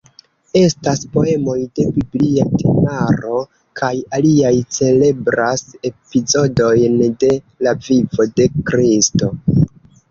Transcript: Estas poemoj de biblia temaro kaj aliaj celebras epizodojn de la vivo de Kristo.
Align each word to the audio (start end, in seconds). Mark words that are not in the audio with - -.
Estas 0.59 1.01
poemoj 1.15 1.57
de 1.79 1.85
biblia 1.97 2.47
temaro 2.63 3.43
kaj 3.83 3.91
aliaj 4.21 4.55
celebras 4.79 5.67
epizodojn 5.93 6.99
de 7.25 7.33
la 7.69 7.77
vivo 7.89 8.31
de 8.41 8.51
Kristo. 8.73 9.35